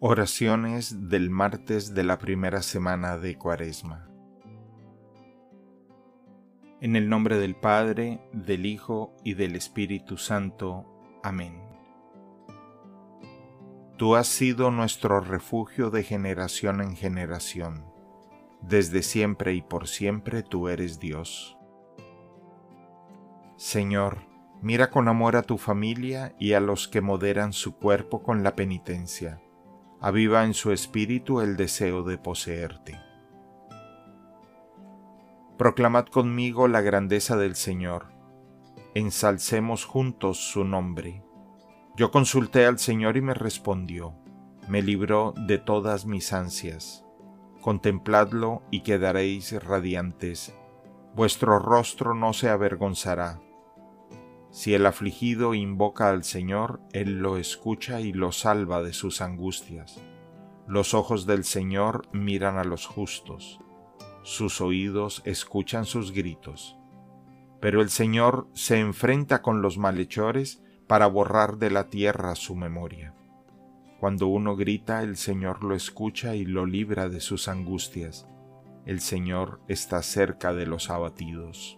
[0.00, 4.08] Oraciones del martes de la primera semana de Cuaresma.
[6.80, 10.86] En el nombre del Padre, del Hijo y del Espíritu Santo.
[11.24, 11.60] Amén.
[13.96, 17.84] Tú has sido nuestro refugio de generación en generación.
[18.62, 21.58] Desde siempre y por siempre tú eres Dios.
[23.56, 24.18] Señor,
[24.62, 28.54] mira con amor a tu familia y a los que moderan su cuerpo con la
[28.54, 29.42] penitencia
[30.00, 33.00] aviva en su espíritu el deseo de poseerte.
[35.56, 38.06] Proclamad conmigo la grandeza del Señor,
[38.94, 41.22] ensalcemos juntos su nombre.
[41.96, 44.14] Yo consulté al Señor y me respondió,
[44.68, 47.04] me libró de todas mis ansias.
[47.60, 50.54] Contempladlo y quedaréis radiantes,
[51.14, 53.40] vuestro rostro no se avergonzará
[54.50, 60.02] si el afligido invoca al Señor, Él lo escucha y lo salva de sus angustias.
[60.66, 63.60] Los ojos del Señor miran a los justos,
[64.28, 66.76] sus oídos escuchan sus gritos.
[67.60, 73.14] Pero el Señor se enfrenta con los malhechores para borrar de la tierra su memoria.
[74.00, 78.28] Cuando uno grita, el Señor lo escucha y lo libra de sus angustias.
[78.84, 81.77] El Señor está cerca de los abatidos.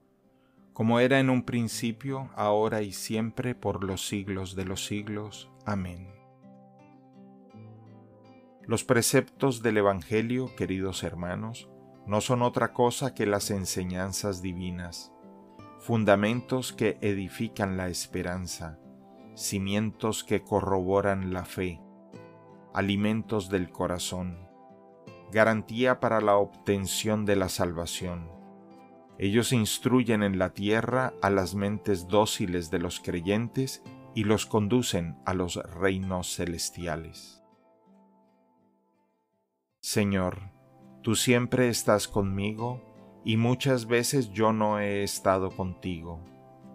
[0.73, 5.51] como era en un principio, ahora y siempre, por los siglos de los siglos.
[5.65, 6.07] Amén.
[8.63, 11.69] Los preceptos del Evangelio, queridos hermanos,
[12.07, 15.11] no son otra cosa que las enseñanzas divinas,
[15.79, 18.79] fundamentos que edifican la esperanza,
[19.35, 21.81] cimientos que corroboran la fe,
[22.73, 24.47] alimentos del corazón,
[25.31, 28.40] garantía para la obtención de la salvación
[29.21, 33.83] ellos instruyen en la tierra a las mentes dóciles de los creyentes
[34.15, 37.43] y los conducen a los reinos celestiales.
[39.79, 40.49] Señor,
[41.03, 42.81] tú siempre estás conmigo
[43.23, 46.19] y muchas veces yo no he estado contigo,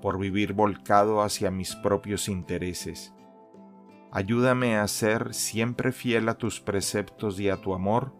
[0.00, 3.12] por vivir volcado hacia mis propios intereses.
[4.12, 8.14] Ayúdame a ser siempre fiel a tus preceptos y a tu amor,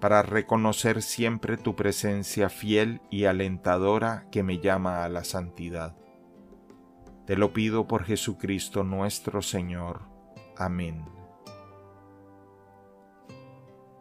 [0.00, 5.96] para reconocer siempre tu presencia fiel y alentadora que me llama a la santidad.
[7.26, 10.02] Te lo pido por Jesucristo nuestro Señor.
[10.56, 11.04] Amén.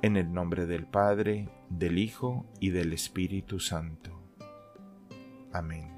[0.01, 4.21] En el nombre del Padre, del Hijo y del Espíritu Santo.
[5.51, 5.96] Amén.